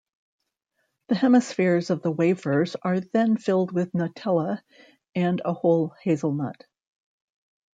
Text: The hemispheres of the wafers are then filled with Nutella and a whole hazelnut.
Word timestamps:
The 1.09 1.15
hemispheres 1.15 1.91
of 1.91 2.01
the 2.01 2.09
wafers 2.09 2.75
are 2.81 3.01
then 3.01 3.37
filled 3.37 3.71
with 3.71 3.91
Nutella 3.91 4.63
and 5.13 5.39
a 5.45 5.53
whole 5.53 5.93
hazelnut. 6.01 6.65